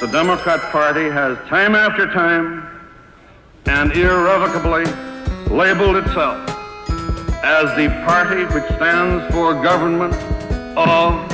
The 0.00 0.06
Democrat 0.06 0.60
Party 0.70 1.10
has 1.10 1.36
time 1.48 1.74
after 1.74 2.06
time 2.06 2.64
and 3.66 3.90
irrevocably 3.90 4.84
labeled 5.52 5.96
itself 5.96 6.48
as 7.42 7.76
the 7.76 7.88
party 8.06 8.44
which 8.54 8.62
stands 8.76 9.34
for 9.34 9.54
government 9.60 10.14
of, 10.78 11.28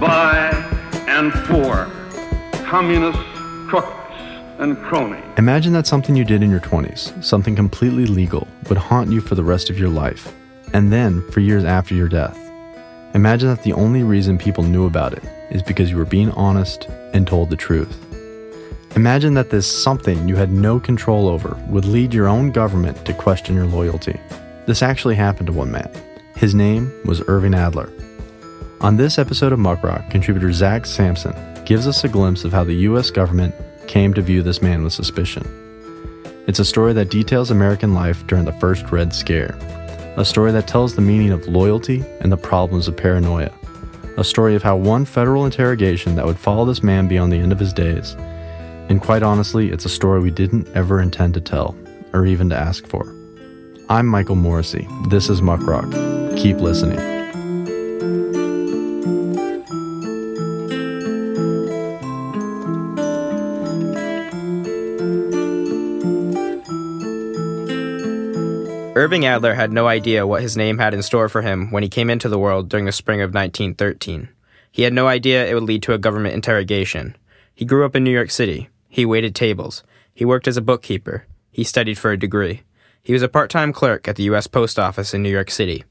by, 0.00 0.48
and 1.08 1.30
for 1.46 1.90
communists, 2.64 3.22
crooks, 3.68 3.92
and 4.58 4.78
cronies. 4.78 5.22
Imagine 5.36 5.74
that 5.74 5.86
something 5.86 6.16
you 6.16 6.24
did 6.24 6.42
in 6.42 6.50
your 6.50 6.60
20s, 6.60 7.22
something 7.22 7.54
completely 7.54 8.06
legal, 8.06 8.48
would 8.70 8.78
haunt 8.78 9.12
you 9.12 9.20
for 9.20 9.34
the 9.34 9.44
rest 9.44 9.68
of 9.68 9.78
your 9.78 9.90
life, 9.90 10.34
and 10.72 10.90
then 10.90 11.20
for 11.32 11.40
years 11.40 11.64
after 11.64 11.94
your 11.94 12.08
death. 12.08 12.49
Imagine 13.14 13.48
that 13.48 13.64
the 13.64 13.72
only 13.72 14.04
reason 14.04 14.38
people 14.38 14.62
knew 14.62 14.86
about 14.86 15.12
it 15.12 15.24
is 15.50 15.62
because 15.62 15.90
you 15.90 15.96
were 15.96 16.04
being 16.04 16.30
honest 16.30 16.84
and 17.12 17.26
told 17.26 17.50
the 17.50 17.56
truth. 17.56 17.98
Imagine 18.94 19.34
that 19.34 19.50
this 19.50 19.66
something 19.66 20.28
you 20.28 20.36
had 20.36 20.52
no 20.52 20.78
control 20.78 21.28
over 21.28 21.60
would 21.68 21.84
lead 21.84 22.14
your 22.14 22.28
own 22.28 22.52
government 22.52 23.04
to 23.04 23.12
question 23.12 23.56
your 23.56 23.66
loyalty. 23.66 24.18
This 24.66 24.82
actually 24.82 25.16
happened 25.16 25.48
to 25.48 25.52
one 25.52 25.72
man. 25.72 25.90
His 26.36 26.54
name 26.54 26.92
was 27.04 27.22
Irving 27.26 27.54
Adler. 27.54 27.92
On 28.80 28.96
this 28.96 29.18
episode 29.18 29.52
of 29.52 29.58
Muckrock, 29.58 30.08
contributor 30.10 30.52
Zach 30.52 30.86
Sampson 30.86 31.34
gives 31.64 31.88
us 31.88 32.04
a 32.04 32.08
glimpse 32.08 32.44
of 32.44 32.52
how 32.52 32.62
the 32.62 32.74
US 32.74 33.10
government 33.10 33.54
came 33.88 34.14
to 34.14 34.22
view 34.22 34.40
this 34.40 34.62
man 34.62 34.84
with 34.84 34.92
suspicion. 34.92 35.44
It's 36.46 36.60
a 36.60 36.64
story 36.64 36.92
that 36.92 37.10
details 37.10 37.50
American 37.50 37.92
life 37.92 38.24
during 38.28 38.44
the 38.44 38.52
first 38.54 38.90
Red 38.92 39.12
Scare, 39.12 39.58
a 40.16 40.24
story 40.24 40.52
that 40.52 40.66
tells 40.66 40.94
the 40.94 41.00
meaning 41.00 41.30
of 41.30 41.46
loyalty 41.46 42.04
and 42.20 42.32
the 42.32 42.36
problems 42.36 42.88
of 42.88 42.96
paranoia, 42.96 43.50
a 44.16 44.24
story 44.24 44.54
of 44.54 44.62
how 44.62 44.76
one 44.76 45.04
federal 45.04 45.44
interrogation 45.44 46.16
that 46.16 46.26
would 46.26 46.38
follow 46.38 46.64
this 46.64 46.82
man 46.82 47.08
beyond 47.08 47.32
the 47.32 47.38
end 47.38 47.52
of 47.52 47.58
his 47.58 47.72
days. 47.72 48.14
And 48.88 49.00
quite 49.00 49.22
honestly, 49.22 49.70
it's 49.70 49.84
a 49.84 49.88
story 49.88 50.20
we 50.20 50.30
didn't 50.30 50.68
ever 50.74 51.00
intend 51.00 51.34
to 51.34 51.40
tell, 51.40 51.76
or 52.12 52.26
even 52.26 52.50
to 52.50 52.56
ask 52.56 52.86
for. 52.86 53.14
I'm 53.88 54.06
Michael 54.06 54.36
Morrissey. 54.36 54.88
This 55.08 55.28
is 55.28 55.40
Muckrock. 55.40 56.36
Keep 56.36 56.58
listening. 56.58 57.19
Irving 69.10 69.26
Adler 69.26 69.54
had 69.54 69.72
no 69.72 69.88
idea 69.88 70.24
what 70.24 70.40
his 70.40 70.56
name 70.56 70.78
had 70.78 70.94
in 70.94 71.02
store 71.02 71.28
for 71.28 71.42
him 71.42 71.72
when 71.72 71.82
he 71.82 71.88
came 71.88 72.08
into 72.08 72.28
the 72.28 72.38
world 72.38 72.68
during 72.68 72.84
the 72.84 72.92
spring 72.92 73.20
of 73.20 73.34
1913. 73.34 74.28
He 74.70 74.82
had 74.82 74.92
no 74.92 75.08
idea 75.08 75.44
it 75.44 75.52
would 75.52 75.64
lead 75.64 75.82
to 75.82 75.94
a 75.94 75.98
government 75.98 76.36
interrogation. 76.36 77.16
He 77.52 77.64
grew 77.64 77.84
up 77.84 77.96
in 77.96 78.04
New 78.04 78.12
York 78.12 78.30
City. 78.30 78.68
He 78.88 79.04
waited 79.04 79.34
tables. 79.34 79.82
He 80.14 80.24
worked 80.24 80.46
as 80.46 80.56
a 80.56 80.62
bookkeeper. 80.62 81.26
He 81.50 81.64
studied 81.64 81.98
for 81.98 82.12
a 82.12 82.16
degree. 82.16 82.62
He 83.02 83.12
was 83.12 83.22
a 83.22 83.28
part 83.28 83.50
time 83.50 83.72
clerk 83.72 84.06
at 84.06 84.14
the 84.14 84.22
U.S. 84.30 84.46
Post 84.46 84.78
Office 84.78 85.12
in 85.12 85.24
New 85.24 85.28
York 85.28 85.50
City. 85.50 85.82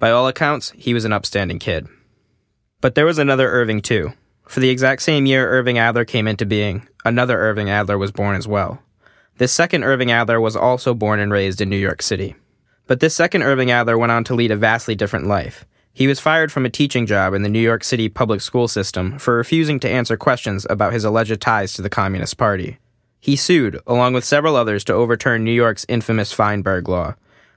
By 0.00 0.10
all 0.10 0.26
accounts, 0.26 0.72
he 0.72 0.92
was 0.92 1.04
an 1.04 1.12
upstanding 1.12 1.60
kid. 1.60 1.86
But 2.80 2.96
there 2.96 3.06
was 3.06 3.20
another 3.20 3.48
Irving, 3.48 3.80
too. 3.80 4.12
For 4.48 4.58
the 4.58 4.70
exact 4.70 5.02
same 5.02 5.24
year 5.24 5.48
Irving 5.48 5.78
Adler 5.78 6.04
came 6.04 6.26
into 6.26 6.44
being, 6.44 6.88
another 7.04 7.38
Irving 7.38 7.70
Adler 7.70 7.96
was 7.96 8.10
born 8.10 8.34
as 8.34 8.48
well. 8.48 8.82
This 9.36 9.52
second 9.52 9.84
Irving 9.84 10.10
Adler 10.10 10.40
was 10.40 10.56
also 10.56 10.94
born 10.94 11.20
and 11.20 11.32
raised 11.32 11.60
in 11.60 11.70
New 11.70 11.76
York 11.76 12.02
City. 12.02 12.34
But 12.86 13.00
this 13.00 13.14
second 13.16 13.42
Irving 13.42 13.70
Adler 13.70 13.98
went 13.98 14.12
on 14.12 14.22
to 14.24 14.34
lead 14.34 14.52
a 14.52 14.56
vastly 14.56 14.94
different 14.94 15.26
life. 15.26 15.64
He 15.92 16.06
was 16.06 16.20
fired 16.20 16.52
from 16.52 16.64
a 16.64 16.70
teaching 16.70 17.06
job 17.06 17.34
in 17.34 17.42
the 17.42 17.48
New 17.48 17.60
York 17.60 17.82
City 17.82 18.08
public 18.08 18.40
school 18.40 18.68
system 18.68 19.18
for 19.18 19.36
refusing 19.36 19.80
to 19.80 19.90
answer 19.90 20.16
questions 20.16 20.66
about 20.68 20.92
his 20.92 21.04
alleged 21.04 21.40
ties 21.40 21.72
to 21.72 21.82
the 21.82 21.90
Communist 21.90 22.36
Party. 22.36 22.78
He 23.18 23.34
sued, 23.34 23.80
along 23.86 24.12
with 24.12 24.24
several 24.24 24.54
others, 24.54 24.84
to 24.84 24.92
overturn 24.92 25.42
New 25.42 25.52
York's 25.52 25.86
infamous 25.88 26.32
Feinberg 26.32 26.88
Law. 26.88 27.14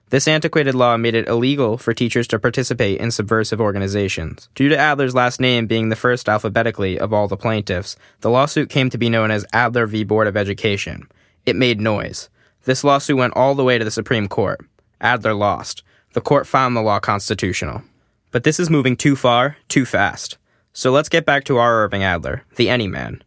This 0.10 0.28
antiquated 0.28 0.74
law 0.74 0.98
made 0.98 1.14
it 1.14 1.28
illegal 1.28 1.78
for 1.78 1.94
teachers 1.94 2.28
to 2.30 2.40
participate 2.40 3.00
in 3.00 3.12
subversive 3.12 3.62
organizations. 3.62 4.50
Due 4.56 4.70
to 4.70 4.78
Adler's 4.78 5.14
last 5.14 5.40
name 5.40 5.68
being 5.68 5.90
the 5.90 5.96
first 5.96 6.28
alphabetically 6.28 6.98
of 6.98 7.14
all 7.14 7.28
the 7.28 7.38
plaintiffs, 7.38 7.96
the 8.22 8.32
lawsuit 8.32 8.70
came 8.70 8.90
to 8.90 8.98
be 8.98 9.10
known 9.10 9.30
as 9.30 9.46
Adler 9.54 9.86
v. 9.86 10.04
Board 10.04 10.26
of 10.26 10.36
Education. 10.36 11.08
It 11.46 11.56
made 11.56 11.80
noise. 11.80 12.30
This 12.64 12.84
lawsuit 12.84 13.18
went 13.18 13.36
all 13.36 13.54
the 13.54 13.64
way 13.64 13.78
to 13.78 13.86
the 13.86 13.92
Supreme 13.92 14.28
Court. 14.28 14.66
Adler 15.02 15.34
lost. 15.34 15.84
The 16.14 16.22
court 16.22 16.48
found 16.48 16.76
the 16.76 16.82
law 16.82 17.00
constitutional. 17.00 17.84
But 18.32 18.44
this 18.44 18.60
is 18.60 18.70
moving 18.70 18.96
too 18.96 19.16
far, 19.16 19.58
too 19.68 19.86
fast. 19.86 20.38
So 20.74 20.92
let's 20.92 21.10
get 21.10 21.26
back 21.26 21.44
to 21.46 21.58
our 21.58 21.84
Irving 21.84 22.04
Adler, 22.04 22.44
the 22.56 22.70
Any 22.70 22.88
Man. 22.88 23.24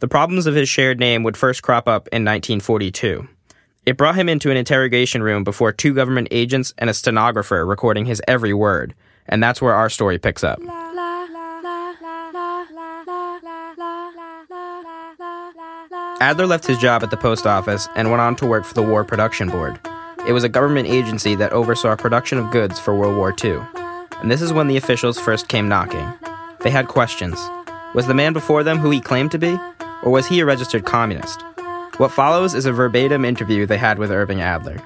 The 0.00 0.08
problems 0.08 0.46
of 0.46 0.54
his 0.54 0.68
shared 0.68 0.98
name 0.98 1.22
would 1.22 1.36
first 1.36 1.62
crop 1.62 1.88
up 1.88 2.08
in 2.08 2.24
1942. 2.24 3.28
It 3.86 3.96
brought 3.96 4.16
him 4.16 4.28
into 4.28 4.50
an 4.50 4.56
interrogation 4.56 5.22
room 5.22 5.44
before 5.44 5.72
two 5.72 5.94
government 5.94 6.28
agents 6.30 6.74
and 6.76 6.90
a 6.90 6.94
stenographer 6.94 7.64
recording 7.64 8.06
his 8.06 8.20
every 8.26 8.52
word, 8.52 8.94
and 9.26 9.42
that's 9.42 9.62
where 9.62 9.74
our 9.74 9.88
story 9.88 10.18
picks 10.18 10.42
up. 10.42 10.60
Adler 16.20 16.46
left 16.46 16.66
his 16.66 16.78
job 16.78 17.02
at 17.02 17.10
the 17.10 17.16
post 17.16 17.46
office 17.46 17.88
and 17.94 18.10
went 18.10 18.20
on 18.20 18.34
to 18.36 18.46
work 18.46 18.64
for 18.64 18.74
the 18.74 18.82
War 18.82 19.04
Production 19.04 19.48
Board. 19.48 19.78
It 20.26 20.32
was 20.32 20.42
a 20.42 20.48
government 20.48 20.88
agency 20.88 21.36
that 21.36 21.52
oversaw 21.52 21.94
production 21.94 22.36
of 22.38 22.50
goods 22.50 22.80
for 22.80 22.96
World 22.96 23.16
War 23.16 23.32
II. 23.44 23.60
And 24.20 24.28
this 24.28 24.42
is 24.42 24.52
when 24.52 24.66
the 24.66 24.76
officials 24.76 25.20
first 25.20 25.46
came 25.46 25.68
knocking. 25.68 26.12
They 26.62 26.70
had 26.70 26.88
questions. 26.88 27.38
Was 27.94 28.08
the 28.08 28.14
man 28.14 28.32
before 28.32 28.64
them 28.64 28.78
who 28.78 28.90
he 28.90 29.00
claimed 29.00 29.30
to 29.30 29.38
be? 29.38 29.56
Or 30.02 30.10
was 30.10 30.26
he 30.26 30.40
a 30.40 30.44
registered 30.44 30.84
communist? 30.84 31.42
What 31.98 32.10
follows 32.10 32.54
is 32.54 32.66
a 32.66 32.72
verbatim 32.72 33.24
interview 33.24 33.66
they 33.66 33.78
had 33.78 34.00
with 34.00 34.10
Irving 34.10 34.40
Adler. 34.40 34.76
Do 34.76 34.84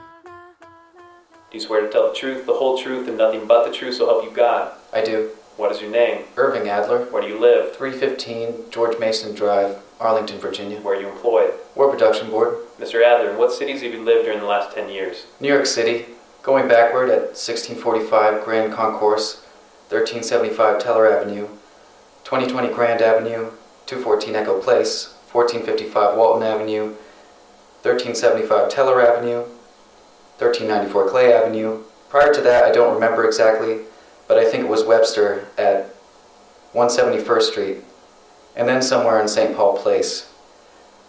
you 1.52 1.60
swear 1.60 1.80
to 1.80 1.88
tell 1.88 2.10
the 2.10 2.14
truth, 2.14 2.44
the 2.44 2.52
whole 2.52 2.76
truth, 2.76 3.08
and 3.08 3.16
nothing 3.16 3.46
but 3.46 3.64
the 3.66 3.72
truth, 3.72 3.94
so 3.94 4.06
help 4.06 4.22
you 4.22 4.30
God? 4.30 4.72
I 4.92 5.02
do. 5.02 5.30
What 5.60 5.72
is 5.72 5.82
your 5.82 5.90
name? 5.90 6.24
Irving 6.38 6.70
Adler, 6.70 7.04
Where 7.10 7.20
do 7.20 7.28
you 7.28 7.38
live? 7.38 7.76
315 7.76 8.70
George 8.70 8.98
Mason 8.98 9.34
Drive, 9.34 9.76
Arlington, 10.00 10.38
Virginia. 10.38 10.80
Where 10.80 10.96
are 10.96 11.00
you 11.02 11.10
employed? 11.10 11.52
War 11.74 11.90
Production 11.90 12.30
Board, 12.30 12.56
Mr. 12.80 13.04
Adler, 13.04 13.32
in 13.32 13.36
what 13.36 13.52
cities 13.52 13.82
have 13.82 13.92
you 13.92 14.02
lived 14.02 14.24
during 14.24 14.40
the 14.40 14.46
last 14.46 14.74
10 14.74 14.88
years? 14.88 15.26
New 15.38 15.48
York 15.48 15.66
City. 15.66 16.06
Going 16.42 16.66
backward 16.66 17.10
at 17.10 17.36
1645 17.36 18.42
Grand 18.42 18.72
Concourse, 18.72 19.42
1375 19.90 20.82
Teller 20.82 21.12
Avenue, 21.12 21.46
2020 22.24 22.72
Grand 22.72 23.02
Avenue, 23.02 23.50
214 23.84 24.36
Echo 24.36 24.62
Place, 24.62 25.12
1455 25.30 26.16
Walton 26.16 26.42
Avenue, 26.42 26.94
1375 27.82 28.70
Teller 28.70 29.02
Avenue, 29.02 29.40
1394 30.40 31.10
Clay 31.10 31.34
Avenue. 31.34 31.82
Prior 32.08 32.32
to 32.32 32.40
that, 32.40 32.64
I 32.64 32.72
don't 32.72 32.94
remember 32.94 33.26
exactly, 33.26 33.80
but 34.30 34.38
I 34.38 34.48
think 34.48 34.62
it 34.62 34.68
was 34.68 34.84
Webster 34.84 35.48
at 35.58 35.92
171st 36.72 37.42
Street, 37.50 37.76
and 38.54 38.68
then 38.68 38.80
somewhere 38.80 39.20
in 39.20 39.26
St. 39.26 39.56
Paul 39.56 39.76
Place. 39.76 40.30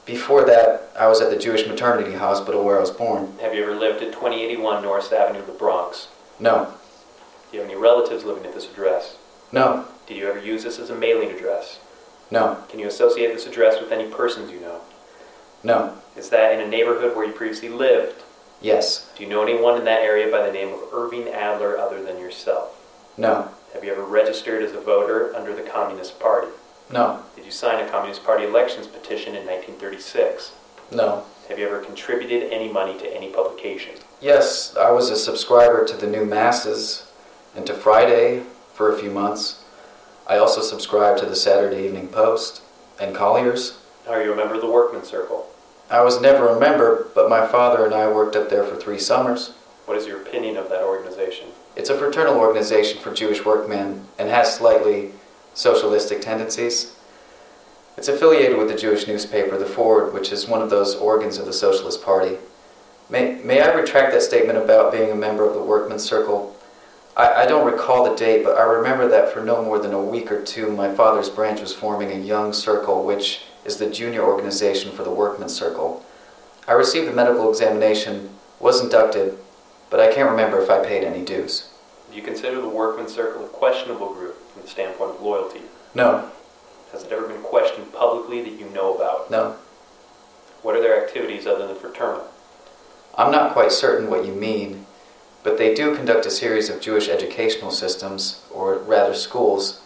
Before 0.08 0.44
that, 0.46 0.90
I 0.98 1.06
was 1.06 1.22
at 1.22 1.30
the 1.30 1.38
Jewish 1.38 1.68
Maternity 1.68 2.14
Hospital 2.16 2.64
where 2.66 2.78
I 2.78 2.80
was 2.82 2.90
born. 2.90 3.32
Have 3.40 3.54
you 3.54 3.62
ever 3.62 3.76
lived 3.76 4.02
at 4.02 4.12
2081 4.12 4.82
North 4.82 5.14
Avenue, 5.14 5.46
the 5.46 5.52
Bronx? 5.52 6.08
No, 6.40 6.74
Do 7.52 7.58
you 7.58 7.62
have 7.62 7.70
any 7.70 7.80
relatives 7.80 8.24
living 8.24 8.44
at 8.44 8.56
this 8.56 8.68
address? 8.68 9.18
no, 9.52 9.86
Did 10.08 10.18
you 10.18 10.28
ever 10.28 10.40
use 10.40 10.64
this 10.64 10.80
as 10.80 10.90
a 10.90 10.96
mailing 10.96 11.30
address? 11.30 11.78
no, 12.32 12.58
Can 12.70 12.80
you 12.80 12.88
associate 12.88 13.32
this 13.36 13.46
address 13.46 13.80
with 13.80 13.92
any 13.92 14.10
persons 14.10 14.50
you 14.50 14.62
know? 14.62 14.82
no, 15.64 15.96
Is 16.18 16.32
that 16.32 16.54
in 16.56 16.62
a 16.62 16.68
neighborhood 16.68 17.16
where 17.16 17.28
you 17.28 17.34
previously 17.34 17.70
lived? 17.70 18.24
yes, 18.62 19.12
Do 19.16 19.24
you 19.24 19.30
know 19.30 19.44
anyone 19.44 19.78
in 19.78 19.86
that 19.86 20.02
area 20.02 20.32
by 20.32 20.44
the 20.44 20.52
name 20.52 20.70
of 20.74 20.80
Irving 20.92 21.28
Adler 21.30 21.78
other 21.78 22.02
than 22.02 22.18
yourself? 22.18 22.80
No, 23.18 23.50
Have 23.74 23.84
you 23.84 23.92
ever 23.92 24.04
registered 24.04 24.64
as 24.64 24.74
a 24.74 24.82
voter 24.82 25.36
under 25.36 25.56
the 25.56 25.62
Communist 25.62 26.20
Party? 26.20 26.48
no, 26.92 27.24
Did 27.36 27.46
you 27.46 27.52
sign 27.52 27.84
a 27.84 27.90
Communist 27.90 28.24
Party 28.24 28.44
elections 28.46 28.88
petition 28.88 29.36
in 29.36 29.46
1936? 29.46 30.52
no. 30.92 31.24
Have 31.50 31.60
you 31.60 31.68
ever 31.68 31.80
contributed 31.80 32.50
any 32.54 32.72
money 32.72 32.98
to 33.00 33.14
any 33.14 33.28
publication? 33.30 33.96
Yes, 34.22 34.74
I 34.78 34.90
was 34.92 35.10
a 35.10 35.18
subscriber 35.18 35.86
to 35.86 35.98
the 35.98 36.08
New 36.08 36.24
Masses 36.24 37.08
and 37.58 37.66
to 37.68 37.74
Friday 37.74 38.44
for 38.74 38.94
a 38.94 38.98
few 38.98 39.12
months. 39.12 39.62
I 40.28 40.38
also 40.38 40.62
subscribed 40.62 41.20
to 41.20 41.26
the 41.26 41.36
Saturday 41.36 41.84
Evening 41.86 42.08
Post 42.08 42.62
and 43.02 43.14
Collier's. 43.14 43.80
Are 44.08 44.24
you 44.24 44.32
a 44.32 44.36
member 44.36 44.56
of 44.56 44.62
the 44.62 44.70
Workman 44.72 45.04
Circle? 45.04 45.46
I 45.90 46.02
was 46.02 46.22
never 46.22 46.48
a 46.48 46.60
member, 46.60 47.08
but 47.14 47.30
my 47.30 47.46
father 47.46 47.86
and 47.86 47.94
I 47.94 48.08
worked 48.10 48.38
up 48.38 48.50
there 48.50 48.64
for 48.64 48.78
three 48.78 49.00
summers. 49.00 49.54
What 49.86 49.98
is 49.98 50.06
your 50.06 50.22
opinion 50.22 50.58
of 50.58 50.70
that 50.70 50.84
organization? 50.84 51.48
It's 51.76 51.90
a 51.90 51.98
fraternal 51.98 52.36
organization 52.36 53.00
for 53.02 53.14
Jewish 53.14 53.44
workmen 53.44 54.06
and 54.20 54.30
has 54.30 54.56
slightly 54.56 55.12
socialistic 55.54 56.22
tendencies. 56.22 56.96
It's 57.98 58.08
affiliated 58.08 58.58
with 58.58 58.70
the 58.70 58.78
Jewish 58.78 59.08
newspaper, 59.08 59.58
The 59.58 59.66
Forward, 59.66 60.14
which 60.14 60.32
is 60.32 60.48
one 60.48 60.62
of 60.62 60.70
those 60.70 60.96
organs 60.96 61.38
of 61.38 61.46
the 61.46 61.54
Socialist 61.54 62.04
Party. 62.04 62.38
May, 63.10 63.42
may 63.44 63.62
I 63.62 63.74
retract 63.74 64.14
that 64.14 64.22
statement 64.22 64.58
about 64.58 64.94
being 64.94 65.12
a 65.12 65.16
member 65.16 65.46
of 65.46 65.54
the 65.54 65.62
Workmen's 65.62 66.04
Circle? 66.04 66.56
I, 67.18 67.44
I 67.44 67.46
don't 67.46 67.70
recall 67.70 68.10
the 68.10 68.16
date, 68.16 68.44
but 68.44 68.58
I 68.58 68.64
remember 68.64 69.08
that 69.10 69.34
for 69.34 69.44
no 69.44 69.62
more 69.62 69.80
than 69.80 69.94
a 69.94 70.02
week 70.02 70.32
or 70.32 70.42
two, 70.42 70.72
my 70.72 70.94
father's 70.94 71.30
branch 71.30 71.60
was 71.60 71.74
forming 71.74 72.12
a 72.12 72.26
young 72.26 72.54
circle 72.54 73.04
which 73.04 73.42
is 73.66 73.78
the 73.78 73.90
junior 73.90 74.24
organization 74.24 74.92
for 74.92 75.04
the 75.04 75.12
Workmen's 75.12 75.54
Circle. 75.54 76.06
I 76.68 76.74
received 76.74 77.08
the 77.08 77.14
medical 77.14 77.50
examination, 77.50 78.30
was 78.60 78.80
inducted, 78.82 79.38
but 79.92 80.00
I 80.00 80.12
can't 80.12 80.30
remember 80.32 80.60
if 80.62 80.70
I 80.72 80.84
paid 80.84 81.04
any 81.04 81.24
dues. 81.24 81.70
Do 82.10 82.18
you 82.18 82.24
consider 82.24 82.60
the 82.60 82.68
Workmen's 82.70 83.14
Circle 83.14 83.46
a 83.46 83.50
questionable 83.50 84.14
group 84.14 84.36
from 84.52 84.64
the 84.64 84.68
standpoint 84.68 85.12
of 85.12 85.22
loyalty? 85.22 85.62
No, 85.94 86.32
Has 86.92 87.04
it 87.04 87.12
ever 87.12 87.28
been 87.28 87.42
questioned 87.44 87.94
publicly 87.94 88.42
that 88.42 88.60
you 88.60 88.66
know 88.70 88.96
about? 88.96 89.30
no, 89.30 89.56
What 90.64 90.76
are 90.76 90.82
their 90.82 91.04
activities 91.04 91.46
other 91.46 91.68
than 91.68 91.76
fraternal? 91.76 92.26
I'm 93.18 93.32
not 93.32 93.54
quite 93.54 93.72
certain 93.72 94.10
what 94.10 94.26
you 94.26 94.34
mean, 94.34 94.86
but 95.44 95.58
they 95.58 95.74
do 95.74 95.96
conduct 95.96 96.26
a 96.26 96.32
series 96.32 96.70
of 96.70 96.82
Jewish 96.82 97.10
educational 97.10 97.72
systems, 97.72 98.42
or 98.52 98.78
rather 98.78 99.14
schools. 99.14 99.82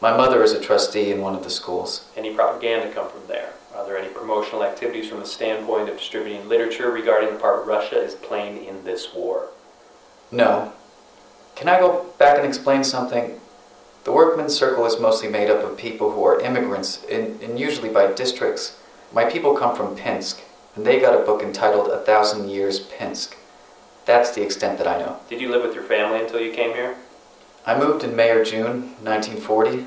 My 0.00 0.14
mother 0.16 0.42
is 0.42 0.52
a 0.52 0.60
trustee 0.60 1.10
in 1.10 1.20
one 1.22 1.34
of 1.34 1.42
the 1.44 1.50
schools. 1.50 2.04
Any 2.16 2.34
propaganda 2.34 2.92
come 2.92 3.08
from 3.10 3.26
there? 3.28 3.52
Are 3.90 3.94
there 3.94 4.04
any 4.04 4.14
promotional 4.14 4.62
activities 4.62 5.08
from 5.08 5.18
the 5.18 5.26
standpoint 5.26 5.88
of 5.88 5.98
distributing 5.98 6.48
literature 6.48 6.92
regarding 6.92 7.30
the 7.30 7.40
part 7.40 7.66
Russia 7.66 8.00
is 8.00 8.14
playing 8.14 8.64
in 8.64 8.84
this 8.84 9.12
war? 9.12 9.48
No. 10.30 10.72
Can 11.56 11.68
I 11.68 11.80
go 11.80 12.04
back 12.16 12.38
and 12.38 12.46
explain 12.46 12.84
something? 12.84 13.40
The 14.04 14.12
Workmen's 14.12 14.56
Circle 14.56 14.86
is 14.86 15.00
mostly 15.00 15.28
made 15.28 15.50
up 15.50 15.64
of 15.64 15.76
people 15.76 16.12
who 16.12 16.22
are 16.22 16.40
immigrants, 16.40 17.04
and, 17.10 17.42
and 17.42 17.58
usually 17.58 17.88
by 17.88 18.12
districts. 18.12 18.78
My 19.12 19.24
people 19.24 19.56
come 19.56 19.74
from 19.74 19.96
Pinsk, 19.96 20.40
and 20.76 20.86
they 20.86 21.00
got 21.00 21.20
a 21.20 21.24
book 21.26 21.42
entitled 21.42 21.88
A 21.88 21.98
Thousand 21.98 22.48
Years 22.48 22.78
Pinsk. 22.78 23.36
That's 24.06 24.30
the 24.30 24.44
extent 24.44 24.78
that 24.78 24.86
I 24.86 25.00
know. 25.00 25.18
Did 25.28 25.40
you 25.40 25.50
live 25.50 25.64
with 25.64 25.74
your 25.74 25.82
family 25.82 26.20
until 26.20 26.38
you 26.38 26.52
came 26.52 26.74
here? 26.74 26.94
I 27.66 27.76
moved 27.76 28.04
in 28.04 28.14
May 28.14 28.30
or 28.30 28.44
June 28.44 28.94
1940. 29.02 29.86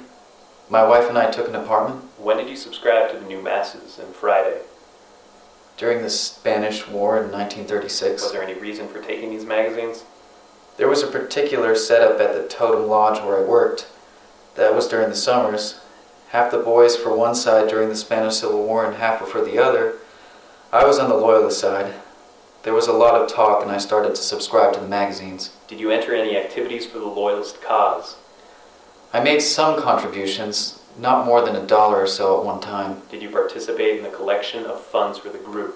My 0.74 0.84
wife 0.84 1.08
and 1.08 1.20
I 1.20 1.30
took 1.30 1.48
an 1.48 1.54
apartment 1.54 2.02
When 2.18 2.38
did 2.38 2.50
you 2.50 2.56
subscribe 2.56 3.12
to 3.12 3.20
the 3.20 3.28
New 3.28 3.40
Masses 3.40 4.00
and 4.00 4.16
Friday? 4.16 4.62
during 5.78 6.02
the 6.02 6.10
Spanish 6.10 6.88
War 6.88 7.16
in 7.18 7.32
1936. 7.32 8.24
Was 8.24 8.32
there 8.32 8.42
any 8.42 8.56
reason 8.56 8.88
for 8.88 9.00
taking 9.00 9.30
these 9.30 9.46
magazines? 9.46 10.04
There 10.78 10.88
was 10.88 11.04
a 11.04 11.08
particular 11.08 11.76
setup 11.76 12.20
at 12.20 12.34
the 12.34 12.48
Totem 12.48 12.88
Lodge 12.88 13.20
where 13.20 13.38
I 13.38 13.48
worked. 13.48 13.86
That 14.56 14.74
was 14.74 14.88
during 14.88 15.10
the 15.10 15.16
summers. 15.16 15.80
Half 16.30 16.50
the 16.50 16.58
boys 16.58 16.96
for 16.96 17.16
one 17.16 17.36
side 17.36 17.70
during 17.70 17.90
the 17.90 17.96
Spanish 17.96 18.38
Civil 18.38 18.66
War 18.66 18.84
and 18.84 18.96
half 18.96 19.22
were 19.22 19.28
for 19.28 19.46
the 19.46 19.60
other. 19.60 19.98
I 20.72 20.88
was 20.88 20.98
on 20.98 21.08
the 21.08 21.16
loyalist 21.16 21.60
side. 21.60 21.94
There 22.64 22.74
was 22.74 22.88
a 22.88 22.94
lot 22.94 23.14
of 23.14 23.32
talk 23.32 23.62
and 23.62 23.72
I 23.72 23.78
started 23.78 24.16
to 24.16 24.24
subscribe 24.24 24.74
to 24.74 24.80
the 24.80 24.88
magazines. 24.88 25.52
Did 25.68 25.80
you 25.80 25.92
enter 25.92 26.16
any 26.16 26.36
activities 26.36 26.88
for 26.88 26.98
the 26.98 27.06
Loyalist 27.06 27.62
cause? 27.62 28.16
I 29.14 29.20
made 29.24 29.42
some 29.42 29.80
contributions, 29.80 30.80
not 30.98 31.28
more 31.28 31.46
than 31.46 31.56
a 31.56 31.68
dollar 31.68 31.98
or 31.98 32.08
so 32.08 32.40
at 32.40 32.46
one 32.46 32.60
time. 32.60 33.04
Did 33.12 33.22
you 33.22 33.30
participate 33.30 33.98
in 33.98 34.04
the 34.04 34.10
collection 34.10 34.66
of 34.66 34.82
funds 34.82 35.20
for 35.20 35.30
the 35.30 35.38
group? 35.38 35.76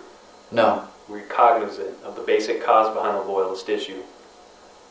No, 0.51 0.87
Were 1.07 1.19
you 1.19 1.25
cognizant 1.25 2.01
of 2.03 2.15
the 2.15 2.23
basic 2.23 2.63
cause 2.63 2.91
behind 2.95 3.15
the 3.15 3.31
Loyalist 3.31 3.69
issue? 3.69 4.01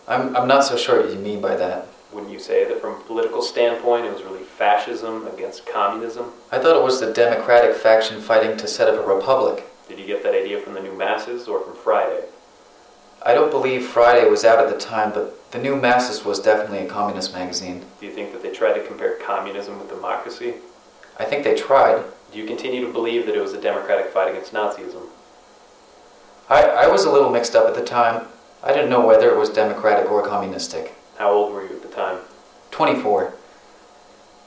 I'm, 0.06 0.36
I'm 0.36 0.46
not 0.46 0.62
so 0.62 0.76
sure 0.76 1.02
what 1.02 1.12
you 1.12 1.18
mean 1.18 1.40
by 1.40 1.56
that. 1.56 1.88
Wouldn't 2.12 2.32
you 2.32 2.38
say 2.38 2.64
that 2.64 2.80
from 2.80 2.94
a 2.94 3.00
political 3.00 3.42
standpoint 3.42 4.06
it 4.06 4.12
was 4.12 4.22
really 4.22 4.44
fascism 4.44 5.26
against 5.26 5.66
communism? 5.66 6.30
I 6.52 6.58
thought 6.58 6.76
it 6.76 6.84
was 6.84 7.00
the 7.00 7.12
Democratic 7.12 7.74
faction 7.74 8.20
fighting 8.20 8.56
to 8.58 8.68
set 8.68 8.88
up 8.88 9.04
a 9.04 9.06
republic. 9.06 9.64
Did 9.88 9.98
you 9.98 10.06
get 10.06 10.22
that 10.22 10.34
idea 10.34 10.60
from 10.60 10.74
the 10.74 10.80
New 10.80 10.96
Masses 10.96 11.48
or 11.48 11.60
from 11.64 11.74
Friday? 11.74 12.24
I 13.24 13.34
don't 13.34 13.50
believe 13.50 13.86
Friday 13.86 14.28
was 14.30 14.44
out 14.44 14.64
at 14.64 14.72
the 14.72 14.78
time, 14.78 15.12
but 15.12 15.35
the 15.52 15.58
New 15.58 15.76
Masses 15.76 16.24
was 16.24 16.40
definitely 16.40 16.86
a 16.86 16.88
communist 16.88 17.32
magazine. 17.32 17.84
Do 18.00 18.06
you 18.06 18.12
think 18.12 18.32
that 18.32 18.42
they 18.42 18.50
tried 18.50 18.74
to 18.74 18.86
compare 18.86 19.16
communism 19.16 19.78
with 19.78 19.88
democracy? 19.88 20.54
I 21.18 21.24
think 21.24 21.44
they 21.44 21.54
tried. 21.54 22.04
Do 22.32 22.38
you 22.38 22.46
continue 22.46 22.84
to 22.84 22.92
believe 22.92 23.26
that 23.26 23.36
it 23.36 23.40
was 23.40 23.52
a 23.52 23.60
democratic 23.60 24.12
fight 24.12 24.30
against 24.30 24.52
Nazism? 24.52 25.08
I, 26.48 26.62
I 26.62 26.86
was 26.88 27.04
a 27.04 27.10
little 27.10 27.30
mixed 27.30 27.54
up 27.54 27.66
at 27.66 27.74
the 27.74 27.84
time. 27.84 28.26
I 28.62 28.72
didn't 28.72 28.90
know 28.90 29.04
whether 29.04 29.30
it 29.30 29.38
was 29.38 29.50
democratic 29.50 30.10
or 30.10 30.26
communistic. 30.26 30.94
How 31.16 31.30
old 31.30 31.52
were 31.52 31.62
you 31.62 31.76
at 31.76 31.82
the 31.82 31.88
time? 31.88 32.18
24. 32.72 33.34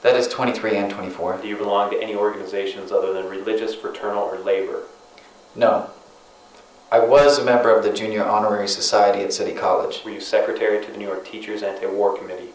That 0.02 0.16
is 0.16 0.28
23 0.28 0.76
and 0.76 0.90
24. 0.90 1.38
Do 1.38 1.48
you 1.48 1.56
belong 1.56 1.90
to 1.90 2.02
any 2.02 2.14
organizations 2.14 2.92
other 2.92 3.12
than 3.12 3.26
religious, 3.26 3.74
fraternal, 3.74 4.22
or 4.22 4.38
labor? 4.38 4.84
No. 5.54 5.90
I 6.92 6.98
was 6.98 7.38
a 7.38 7.44
member 7.44 7.72
of 7.72 7.84
the 7.84 7.92
Junior 7.92 8.24
Honorary 8.24 8.66
Society 8.66 9.22
at 9.22 9.32
City 9.32 9.52
College. 9.52 10.02
Were 10.04 10.10
you 10.10 10.20
secretary 10.20 10.84
to 10.84 10.90
the 10.90 10.98
New 10.98 11.06
York 11.06 11.24
Teachers 11.24 11.62
Anti-War 11.62 12.18
Committee? 12.18 12.48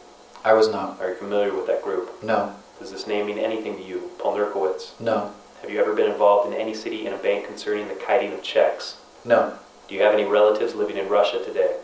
I 0.44 0.52
was 0.52 0.68
not. 0.68 1.00
Are 1.00 1.12
you 1.12 1.16
familiar 1.16 1.54
with 1.54 1.68
that 1.68 1.82
group? 1.82 2.22
No. 2.22 2.54
Does 2.78 2.92
this 2.92 3.08
name 3.08 3.28
mean 3.28 3.38
anything 3.38 3.78
to 3.78 3.82
you, 3.82 4.12
Paul 4.20 4.36
Nurkowitz? 4.36 5.00
No. 5.00 5.32
Have 5.62 5.72
you 5.72 5.80
ever 5.80 5.96
been 5.96 6.12
involved 6.12 6.54
in 6.54 6.60
any 6.60 6.74
city 6.74 7.08
in 7.08 7.14
a 7.14 7.18
bank 7.18 7.46
concerning 7.46 7.88
the 7.88 7.94
kiting 7.96 8.34
of 8.34 8.44
checks? 8.44 8.98
No. 9.24 9.58
Do 9.88 9.96
you 9.96 10.02
have 10.02 10.14
any 10.14 10.26
relatives 10.26 10.76
living 10.76 10.98
in 10.98 11.08
Russia 11.08 11.42
today? 11.42 11.78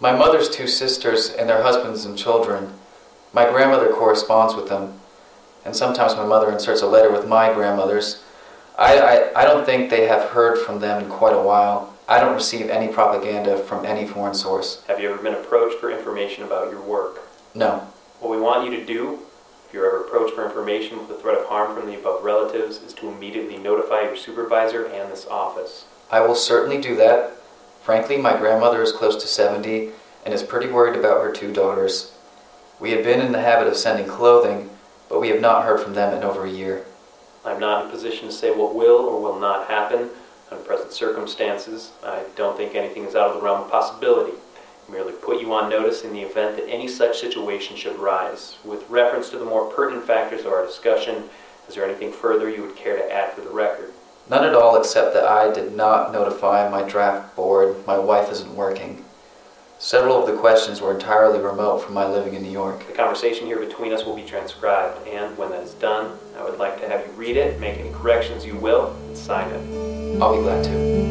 My 0.00 0.16
mother's 0.16 0.48
two 0.48 0.68
sisters 0.68 1.28
and 1.28 1.46
their 1.46 1.62
husbands 1.62 2.06
and 2.06 2.16
children. 2.16 2.72
My 3.34 3.44
grandmother 3.44 3.92
corresponds 3.92 4.54
with 4.54 4.70
them, 4.70 4.98
and 5.62 5.76
sometimes 5.76 6.16
my 6.16 6.24
mother 6.24 6.50
inserts 6.50 6.80
a 6.80 6.86
letter 6.86 7.12
with 7.12 7.28
my 7.28 7.52
grandmother's. 7.52 8.24
I, 8.78 8.98
I, 8.98 9.42
I 9.42 9.44
don't 9.44 9.66
think 9.66 9.90
they 9.90 10.06
have 10.06 10.30
heard 10.30 10.58
from 10.58 10.80
them 10.80 11.04
in 11.04 11.10
quite 11.10 11.34
a 11.34 11.42
while. 11.42 11.94
I 12.08 12.20
don't 12.20 12.34
receive 12.34 12.68
any 12.68 12.88
propaganda 12.92 13.58
from 13.58 13.84
any 13.84 14.06
foreign 14.06 14.34
source. 14.34 14.82
Have 14.88 15.00
you 15.00 15.12
ever 15.12 15.22
been 15.22 15.34
approached 15.34 15.78
for 15.78 15.90
information 15.90 16.44
about 16.44 16.70
your 16.70 16.82
work? 16.82 17.20
No. 17.54 17.86
What 18.20 18.30
we 18.30 18.40
want 18.40 18.64
you 18.64 18.76
to 18.78 18.84
do, 18.84 19.20
if 19.66 19.74
you're 19.74 19.86
ever 19.86 20.04
approached 20.04 20.34
for 20.34 20.44
information 20.44 20.98
with 20.98 21.08
the 21.08 21.14
threat 21.14 21.38
of 21.38 21.46
harm 21.46 21.76
from 21.76 21.88
the 21.88 21.98
above 21.98 22.24
relatives, 22.24 22.78
is 22.78 22.92
to 22.94 23.08
immediately 23.08 23.58
notify 23.58 24.02
your 24.02 24.16
supervisor 24.16 24.86
and 24.86 25.10
this 25.10 25.26
office. 25.26 25.84
I 26.10 26.20
will 26.20 26.34
certainly 26.34 26.80
do 26.80 26.96
that. 26.96 27.32
Frankly, 27.82 28.16
my 28.16 28.36
grandmother 28.36 28.82
is 28.82 28.92
close 28.92 29.16
to 29.16 29.26
70 29.26 29.90
and 30.24 30.32
is 30.32 30.42
pretty 30.42 30.68
worried 30.68 30.98
about 30.98 31.22
her 31.22 31.32
two 31.32 31.52
daughters. 31.52 32.12
We 32.78 32.92
have 32.92 33.04
been 33.04 33.20
in 33.20 33.32
the 33.32 33.40
habit 33.40 33.68
of 33.68 33.76
sending 33.76 34.06
clothing, 34.06 34.70
but 35.08 35.20
we 35.20 35.28
have 35.28 35.40
not 35.40 35.64
heard 35.64 35.80
from 35.80 35.94
them 35.94 36.14
in 36.14 36.22
over 36.22 36.44
a 36.44 36.50
year. 36.50 36.84
I'm 37.44 37.58
not 37.58 37.82
in 37.82 37.88
a 37.88 37.92
position 37.92 38.28
to 38.28 38.32
say 38.32 38.50
what 38.50 38.74
will 38.74 38.98
or 38.98 39.20
will 39.20 39.38
not 39.38 39.68
happen 39.68 40.10
under 40.50 40.62
present 40.64 40.92
circumstances. 40.92 41.92
I 42.04 42.22
don't 42.36 42.56
think 42.56 42.74
anything 42.74 43.04
is 43.04 43.14
out 43.14 43.30
of 43.30 43.36
the 43.36 43.42
realm 43.42 43.62
of 43.62 43.70
possibility. 43.70 44.36
I 44.88 44.92
Merely 44.92 45.12
put 45.12 45.40
you 45.40 45.52
on 45.52 45.70
notice 45.70 46.02
in 46.02 46.12
the 46.12 46.22
event 46.22 46.56
that 46.56 46.68
any 46.68 46.86
such 46.86 47.18
situation 47.18 47.76
should 47.76 47.96
arise. 47.96 48.56
With 48.64 48.88
reference 48.88 49.30
to 49.30 49.38
the 49.38 49.44
more 49.44 49.70
pertinent 49.70 50.06
factors 50.06 50.42
of 50.42 50.52
our 50.52 50.64
discussion, 50.64 51.28
is 51.68 51.74
there 51.74 51.84
anything 51.84 52.12
further 52.12 52.50
you 52.50 52.62
would 52.62 52.76
care 52.76 52.96
to 52.96 53.12
add 53.12 53.32
for 53.32 53.40
the 53.40 53.50
record? 53.50 53.92
None 54.28 54.44
at 54.44 54.54
all 54.54 54.76
except 54.76 55.14
that 55.14 55.24
I 55.24 55.52
did 55.52 55.74
not 55.74 56.12
notify 56.12 56.68
my 56.68 56.82
draft 56.82 57.34
board 57.34 57.86
my 57.86 57.98
wife 57.98 58.30
isn't 58.30 58.54
working. 58.54 59.04
Several 59.84 60.16
of 60.16 60.32
the 60.32 60.40
questions 60.40 60.80
were 60.80 60.94
entirely 60.94 61.40
remote 61.40 61.78
from 61.78 61.92
my 61.94 62.06
living 62.06 62.34
in 62.34 62.42
New 62.44 62.52
York. 62.52 62.86
The 62.86 62.92
conversation 62.92 63.46
here 63.46 63.58
between 63.58 63.92
us 63.92 64.04
will 64.04 64.14
be 64.14 64.22
transcribed, 64.22 65.08
and 65.08 65.36
when 65.36 65.50
that 65.50 65.64
is 65.64 65.74
done, 65.74 66.16
I 66.38 66.44
would 66.44 66.56
like 66.56 66.80
to 66.82 66.88
have 66.88 67.04
you 67.04 67.12
read 67.14 67.36
it, 67.36 67.58
make 67.58 67.78
any 67.78 67.90
corrections 67.90 68.46
you 68.46 68.54
will, 68.54 68.96
and 69.08 69.18
sign 69.18 69.50
it. 69.50 70.22
I'll 70.22 70.36
be 70.36 70.42
glad 70.42 70.62
to. 70.66 71.02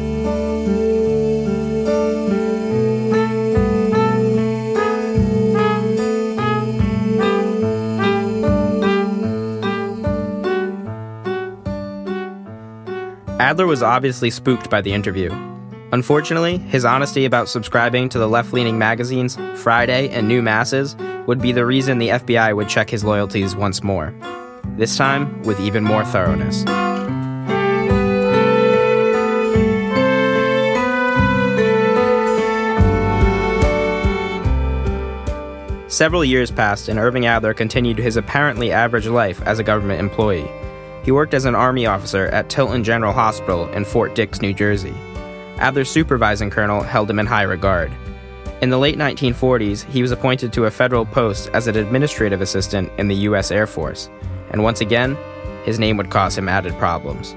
Adler 13.38 13.66
was 13.66 13.82
obviously 13.82 14.30
spooked 14.30 14.70
by 14.70 14.80
the 14.80 14.94
interview. 14.94 15.30
Unfortunately, 15.92 16.56
his 16.56 16.86
honesty 16.86 17.26
about 17.26 17.50
subscribing 17.50 18.08
to 18.08 18.18
the 18.18 18.26
left 18.26 18.54
leaning 18.54 18.78
magazines 18.78 19.36
Friday 19.56 20.08
and 20.08 20.26
New 20.26 20.40
Masses 20.40 20.96
would 21.26 21.38
be 21.38 21.52
the 21.52 21.66
reason 21.66 21.98
the 21.98 22.08
FBI 22.08 22.56
would 22.56 22.66
check 22.66 22.88
his 22.88 23.04
loyalties 23.04 23.54
once 23.54 23.82
more. 23.82 24.14
This 24.78 24.96
time 24.96 25.42
with 25.42 25.60
even 25.60 25.84
more 25.84 26.02
thoroughness. 26.02 26.62
Several 35.92 36.24
years 36.24 36.50
passed, 36.50 36.88
and 36.88 36.98
Irving 36.98 37.26
Adler 37.26 37.52
continued 37.52 37.98
his 37.98 38.16
apparently 38.16 38.72
average 38.72 39.06
life 39.06 39.42
as 39.42 39.58
a 39.58 39.62
government 39.62 40.00
employee. 40.00 40.50
He 41.04 41.12
worked 41.12 41.34
as 41.34 41.44
an 41.44 41.54
Army 41.54 41.84
officer 41.84 42.28
at 42.28 42.48
Tilton 42.48 42.82
General 42.82 43.12
Hospital 43.12 43.68
in 43.72 43.84
Fort 43.84 44.14
Dix, 44.14 44.40
New 44.40 44.54
Jersey. 44.54 44.94
Adler's 45.58 45.90
supervising 45.90 46.50
colonel 46.50 46.82
held 46.82 47.10
him 47.10 47.18
in 47.18 47.26
high 47.26 47.42
regard. 47.42 47.92
In 48.60 48.70
the 48.70 48.78
late 48.78 48.96
1940s, 48.96 49.84
he 49.90 50.02
was 50.02 50.12
appointed 50.12 50.52
to 50.52 50.66
a 50.66 50.70
federal 50.70 51.04
post 51.04 51.50
as 51.52 51.66
an 51.66 51.76
administrative 51.76 52.40
assistant 52.40 52.90
in 52.98 53.08
the 53.08 53.16
U.S. 53.26 53.50
Air 53.50 53.66
Force, 53.66 54.08
and 54.50 54.62
once 54.62 54.80
again, 54.80 55.16
his 55.64 55.78
name 55.78 55.96
would 55.96 56.10
cause 56.10 56.38
him 56.38 56.48
added 56.48 56.72
problems. 56.78 57.34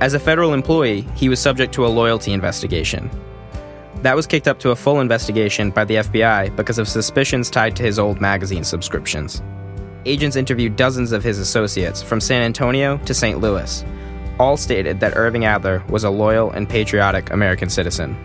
As 0.00 0.14
a 0.14 0.20
federal 0.20 0.54
employee, 0.54 1.02
he 1.14 1.28
was 1.28 1.40
subject 1.40 1.72
to 1.74 1.86
a 1.86 1.88
loyalty 1.88 2.32
investigation. 2.32 3.10
That 4.02 4.16
was 4.16 4.26
kicked 4.26 4.48
up 4.48 4.58
to 4.58 4.70
a 4.70 4.76
full 4.76 5.00
investigation 5.00 5.70
by 5.70 5.84
the 5.84 5.96
FBI 5.96 6.54
because 6.56 6.78
of 6.78 6.88
suspicions 6.88 7.48
tied 7.48 7.74
to 7.76 7.82
his 7.82 7.98
old 7.98 8.20
magazine 8.20 8.64
subscriptions. 8.64 9.42
agents 10.06 10.36
interviewed 10.36 10.76
dozens 10.76 11.12
of 11.12 11.24
his 11.24 11.38
associates 11.38 12.02
from 12.02 12.20
San 12.20 12.42
Antonio 12.42 12.98
to 12.98 13.14
St. 13.14 13.40
Louis. 13.40 13.84
All 14.38 14.56
stated 14.56 15.00
that 15.00 15.16
Irving 15.16 15.44
Adler 15.44 15.82
was 15.88 16.04
a 16.04 16.10
loyal 16.10 16.50
and 16.50 16.68
patriotic 16.68 17.30
American 17.30 17.70
citizen. 17.70 18.16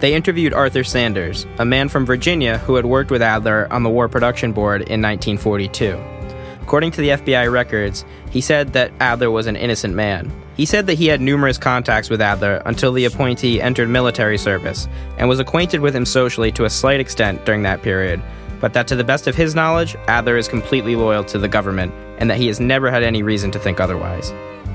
They 0.00 0.14
interviewed 0.14 0.54
Arthur 0.54 0.82
Sanders, 0.82 1.46
a 1.58 1.64
man 1.64 1.88
from 1.88 2.06
Virginia 2.06 2.58
who 2.58 2.74
had 2.74 2.86
worked 2.86 3.10
with 3.10 3.22
Adler 3.22 3.68
on 3.70 3.82
the 3.82 3.90
War 3.90 4.08
Production 4.08 4.52
Board 4.52 4.80
in 4.82 5.02
1942. 5.02 6.00
According 6.62 6.92
to 6.92 7.00
the 7.00 7.08
FBI 7.10 7.52
records, 7.52 8.04
he 8.30 8.40
said 8.40 8.72
that 8.72 8.92
Adler 9.00 9.30
was 9.30 9.46
an 9.46 9.56
innocent 9.56 9.94
man. 9.94 10.32
He 10.56 10.64
said 10.64 10.86
that 10.86 10.98
he 10.98 11.06
had 11.06 11.20
numerous 11.20 11.58
contacts 11.58 12.08
with 12.08 12.20
Adler 12.20 12.62
until 12.64 12.92
the 12.92 13.04
appointee 13.04 13.60
entered 13.60 13.88
military 13.88 14.38
service 14.38 14.88
and 15.18 15.28
was 15.28 15.40
acquainted 15.40 15.80
with 15.80 15.94
him 15.94 16.06
socially 16.06 16.52
to 16.52 16.64
a 16.64 16.70
slight 16.70 17.00
extent 17.00 17.44
during 17.44 17.62
that 17.62 17.82
period, 17.82 18.22
but 18.60 18.72
that 18.72 18.86
to 18.88 18.96
the 18.96 19.04
best 19.04 19.26
of 19.26 19.34
his 19.34 19.54
knowledge, 19.54 19.96
Adler 20.06 20.36
is 20.36 20.48
completely 20.48 20.96
loyal 20.96 21.24
to 21.24 21.38
the 21.38 21.48
government 21.48 21.92
and 22.18 22.30
that 22.30 22.38
he 22.38 22.46
has 22.46 22.60
never 22.60 22.90
had 22.90 23.02
any 23.02 23.22
reason 23.22 23.50
to 23.50 23.58
think 23.58 23.80
otherwise. 23.80 24.32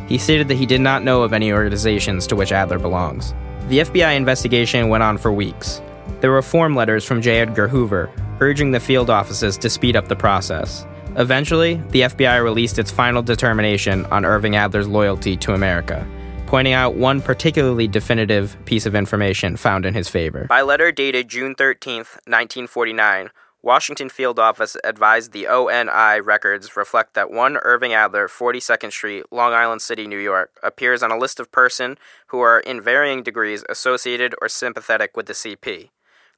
He 0.08 0.18
stated 0.18 0.48
that 0.48 0.56
he 0.56 0.66
did 0.66 0.82
not 0.82 1.04
know 1.04 1.24
of 1.24 1.34
any 1.34 1.52
organizations 1.52 2.28
to 2.28 2.36
which 2.36 2.52
Adler 2.52 2.80
belongs. 2.80 3.34
The 3.70 3.80
FBI 3.80 4.16
investigation 4.16 4.90
went 4.90 5.04
on 5.04 5.18
for 5.18 5.32
weeks. 5.32 5.82
There 6.22 6.32
were 6.32 6.42
form 6.42 6.76
letters 6.76 7.04
from 7.04 7.22
J. 7.22 7.40
Edgar 7.40 7.68
Hoover 7.68 8.12
urging 8.40 8.72
the 8.72 8.80
field 8.80 9.10
offices 9.10 9.58
to 9.58 9.70
speed 9.70 9.96
up 9.96 10.08
the 10.08 10.16
process. 10.16 10.86
Eventually, 11.18 11.76
the 11.90 12.02
FBI 12.02 12.44
released 12.44 12.78
its 12.78 12.92
final 12.92 13.22
determination 13.22 14.06
on 14.08 14.26
Irving 14.26 14.56
Adler's 14.56 14.88
loyalty 14.88 15.38
to 15.38 15.54
America, 15.54 16.06
pointing 16.46 16.74
out 16.74 16.96
one 16.96 17.22
particularly 17.22 17.88
definitive 17.88 18.58
piece 18.66 18.86
of 18.86 18.96
information 18.96 19.56
found 19.56 19.86
in 19.86 19.94
his 19.94 20.10
favor. 20.10 20.46
By 20.50 20.62
letter 20.62 20.92
dated 20.92 21.30
June 21.30 21.56
13, 21.56 21.98
1949, 21.98 23.30
Washington 23.66 24.10
Field 24.10 24.38
Office 24.38 24.78
advised 24.84 25.32
the 25.32 25.48
ONI 25.48 26.22
records 26.24 26.78
reflect 26.78 27.16
that 27.16 27.32
one 27.32 27.58
Irving 27.64 27.94
Adler, 27.94 28.28
42nd 28.28 28.92
Street, 28.92 29.26
Long 29.32 29.54
Island 29.54 29.82
City, 29.82 30.06
New 30.06 30.20
York, 30.20 30.52
appears 30.62 31.02
on 31.02 31.12
a 31.12 31.18
list 31.18 31.40
of 31.40 31.52
person 31.52 31.98
who 32.28 32.42
are 32.42 32.60
in 32.60 32.80
varying 32.80 33.24
degrees 33.24 33.64
associated 33.68 34.36
or 34.40 34.50
sympathetic 34.50 35.18
with 35.18 35.26
the 35.26 35.34
CP. 35.34 35.90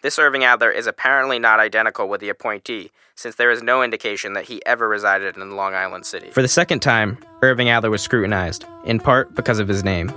This 0.02 0.18
Irving 0.18 0.46
Adler 0.46 0.72
is 0.72 0.88
apparently 0.88 1.38
not 1.38 1.60
identical 1.60 2.08
with 2.08 2.22
the 2.22 2.30
appointee, 2.30 2.92
since 3.14 3.36
there 3.36 3.52
is 3.52 3.62
no 3.62 3.84
indication 3.84 4.32
that 4.32 4.46
he 4.46 4.66
ever 4.66 4.88
resided 4.88 5.36
in 5.36 5.58
Long 5.58 5.74
Island 5.74 6.06
City. 6.06 6.30
For 6.30 6.42
the 6.42 6.48
second 6.48 6.80
time, 6.80 7.18
Irving 7.42 7.68
Adler 7.68 7.90
was 7.90 8.02
scrutinized, 8.02 8.64
in 8.86 9.02
part 9.02 9.36
because 9.36 9.60
of 9.60 9.68
his 9.68 9.84
name. 9.84 10.08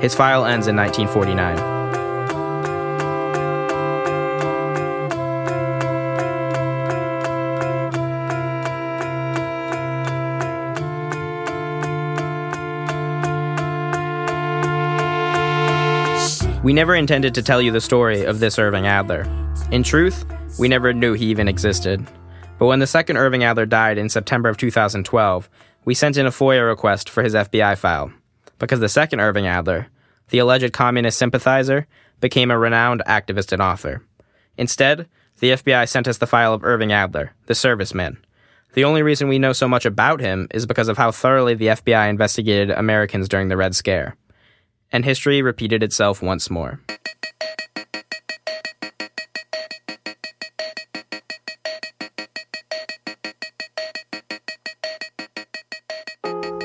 His 0.00 0.14
file 0.14 0.44
ends 0.44 0.68
in 0.68 0.76
1949. 0.76 1.71
We 16.62 16.72
never 16.72 16.94
intended 16.94 17.34
to 17.34 17.42
tell 17.42 17.60
you 17.60 17.72
the 17.72 17.80
story 17.80 18.22
of 18.24 18.38
this 18.38 18.56
Irving 18.56 18.86
Adler. 18.86 19.26
In 19.72 19.82
truth, 19.82 20.24
we 20.60 20.68
never 20.68 20.92
knew 20.92 21.12
he 21.12 21.26
even 21.26 21.48
existed. 21.48 22.06
But 22.56 22.66
when 22.66 22.78
the 22.78 22.86
second 22.86 23.16
Irving 23.16 23.42
Adler 23.42 23.66
died 23.66 23.98
in 23.98 24.08
September 24.08 24.48
of 24.48 24.58
2012, 24.58 25.50
we 25.84 25.94
sent 25.94 26.16
in 26.16 26.24
a 26.24 26.30
FOIA 26.30 26.64
request 26.68 27.10
for 27.10 27.24
his 27.24 27.34
FBI 27.34 27.76
file. 27.76 28.12
Because 28.60 28.78
the 28.78 28.88
second 28.88 29.18
Irving 29.18 29.48
Adler, 29.48 29.88
the 30.28 30.38
alleged 30.38 30.72
communist 30.72 31.18
sympathizer, 31.18 31.88
became 32.20 32.52
a 32.52 32.58
renowned 32.58 33.02
activist 33.08 33.50
and 33.50 33.60
author. 33.60 34.06
Instead, 34.56 35.08
the 35.40 35.50
FBI 35.50 35.88
sent 35.88 36.06
us 36.06 36.18
the 36.18 36.28
file 36.28 36.54
of 36.54 36.62
Irving 36.62 36.92
Adler, 36.92 37.32
the 37.46 37.54
serviceman. 37.54 38.18
The 38.74 38.84
only 38.84 39.02
reason 39.02 39.26
we 39.26 39.40
know 39.40 39.52
so 39.52 39.66
much 39.66 39.84
about 39.84 40.20
him 40.20 40.46
is 40.52 40.64
because 40.64 40.86
of 40.86 40.96
how 40.96 41.10
thoroughly 41.10 41.54
the 41.54 41.66
FBI 41.66 42.08
investigated 42.08 42.70
Americans 42.70 43.28
during 43.28 43.48
the 43.48 43.56
Red 43.56 43.74
Scare 43.74 44.16
and 44.92 45.04
history 45.04 45.42
repeated 45.42 45.82
itself 45.82 46.22
once 46.22 46.50
more. 46.50 46.80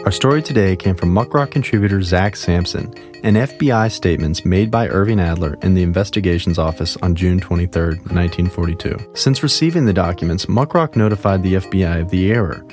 Our 0.08 0.12
story 0.12 0.42
today 0.42 0.78
came 0.78 0.96
from 0.96 1.14
Muckrock 1.14 1.52
contributor 1.52 2.02
Zach 2.02 2.38
Sampson 2.38 2.94
and 3.26 3.36
FBI 3.36 3.92
statements 3.92 4.46
made 4.46 4.72
by 4.72 4.88
Irving 4.88 5.20
Adler 5.20 5.58
in 5.64 5.74
the 5.74 5.84
investigations 5.84 6.58
office 6.58 6.96
on 7.02 7.14
June 7.14 7.42
23, 7.42 7.98
1942. 7.98 9.12
Since 9.16 9.44
receiving 9.44 9.84
the 9.84 9.92
documents, 9.92 10.46
Muckrock 10.46 10.96
notified 10.96 11.44
the 11.44 11.56
FBI 11.56 12.00
of 12.00 12.10
the 12.10 12.32
error, 12.32 12.66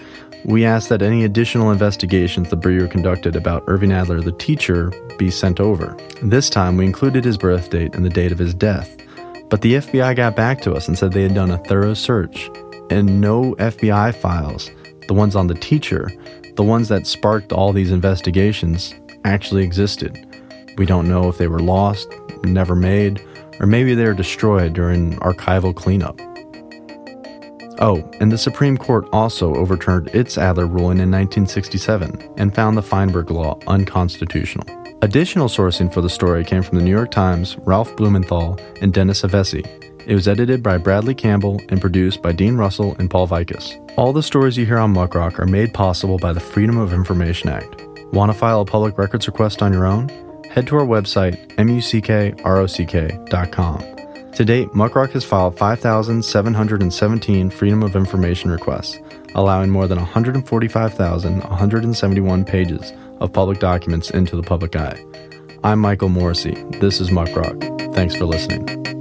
we 0.44 0.64
asked 0.64 0.90
that 0.90 1.02
any 1.02 1.24
additional 1.24 1.70
investigations 1.70 2.50
the 2.50 2.56
Bureau 2.56 2.86
conducted 2.86 3.34
about 3.34 3.64
Irving 3.66 3.92
Adler, 3.92 4.20
the 4.20 4.32
teacher, 4.32 4.92
be 5.18 5.30
sent 5.30 5.58
over. 5.58 5.96
This 6.22 6.50
time, 6.50 6.76
we 6.76 6.84
included 6.84 7.24
his 7.24 7.38
birth 7.38 7.70
date 7.70 7.94
and 7.94 8.04
the 8.04 8.10
date 8.10 8.32
of 8.32 8.38
his 8.38 8.52
death. 8.52 8.96
But 9.48 9.62
the 9.62 9.74
FBI 9.74 10.16
got 10.16 10.36
back 10.36 10.60
to 10.62 10.74
us 10.74 10.88
and 10.88 10.98
said 10.98 11.12
they 11.12 11.22
had 11.22 11.34
done 11.34 11.50
a 11.50 11.58
thorough 11.58 11.94
search, 11.94 12.50
and 12.90 13.20
no 13.20 13.54
FBI 13.54 14.14
files, 14.14 14.70
the 15.08 15.14
ones 15.14 15.34
on 15.34 15.46
the 15.46 15.54
teacher, 15.54 16.10
the 16.56 16.62
ones 16.62 16.88
that 16.88 17.06
sparked 17.06 17.52
all 17.52 17.72
these 17.72 17.90
investigations, 17.90 18.94
actually 19.24 19.64
existed. 19.64 20.26
We 20.76 20.86
don't 20.86 21.08
know 21.08 21.28
if 21.28 21.38
they 21.38 21.48
were 21.48 21.60
lost, 21.60 22.08
never 22.42 22.76
made, 22.76 23.24
or 23.60 23.66
maybe 23.66 23.94
they 23.94 24.04
were 24.04 24.14
destroyed 24.14 24.74
during 24.74 25.14
archival 25.20 25.74
cleanup. 25.74 26.20
Oh, 27.80 28.08
and 28.20 28.30
the 28.30 28.38
Supreme 28.38 28.76
Court 28.76 29.08
also 29.12 29.54
overturned 29.54 30.08
its 30.08 30.38
Adler 30.38 30.66
ruling 30.66 30.98
in 30.98 31.10
1967 31.10 32.34
and 32.36 32.54
found 32.54 32.76
the 32.76 32.82
Feinberg 32.82 33.30
Law 33.30 33.58
unconstitutional. 33.66 34.66
Additional 35.02 35.48
sourcing 35.48 35.92
for 35.92 36.00
the 36.00 36.08
story 36.08 36.44
came 36.44 36.62
from 36.62 36.78
the 36.78 36.84
New 36.84 36.90
York 36.90 37.10
Times, 37.10 37.56
Ralph 37.58 37.94
Blumenthal, 37.96 38.58
and 38.80 38.94
Dennis 38.94 39.22
Hevesi. 39.22 39.66
It 40.06 40.14
was 40.14 40.28
edited 40.28 40.62
by 40.62 40.78
Bradley 40.78 41.14
Campbell 41.14 41.60
and 41.68 41.80
produced 41.80 42.22
by 42.22 42.32
Dean 42.32 42.56
Russell 42.56 42.94
and 42.98 43.10
Paul 43.10 43.26
Vikas. 43.26 43.80
All 43.96 44.12
the 44.12 44.22
stories 44.22 44.56
you 44.56 44.66
hear 44.66 44.78
on 44.78 44.94
Muckrock 44.94 45.38
are 45.38 45.46
made 45.46 45.74
possible 45.74 46.18
by 46.18 46.32
the 46.32 46.40
Freedom 46.40 46.78
of 46.78 46.92
Information 46.92 47.48
Act. 47.48 47.82
Want 48.12 48.30
to 48.30 48.38
file 48.38 48.60
a 48.60 48.64
public 48.64 48.98
records 48.98 49.26
request 49.26 49.62
on 49.62 49.72
your 49.72 49.86
own? 49.86 50.08
Head 50.50 50.66
to 50.68 50.76
our 50.76 50.86
website, 50.86 51.48
muckrock.com. 51.58 53.93
To 54.34 54.44
date, 54.44 54.68
Muckrock 54.70 55.12
has 55.12 55.24
filed 55.24 55.56
5,717 55.56 57.50
Freedom 57.50 57.84
of 57.84 57.94
Information 57.94 58.50
requests, 58.50 58.98
allowing 59.36 59.70
more 59.70 59.86
than 59.86 59.98
145,171 59.98 62.44
pages 62.44 62.92
of 63.20 63.32
public 63.32 63.60
documents 63.60 64.10
into 64.10 64.34
the 64.34 64.42
public 64.42 64.74
eye. 64.74 65.00
I'm 65.62 65.78
Michael 65.78 66.08
Morrissey. 66.08 66.56
This 66.80 67.00
is 67.00 67.10
Muckrock. 67.10 67.94
Thanks 67.94 68.16
for 68.16 68.24
listening. 68.24 68.93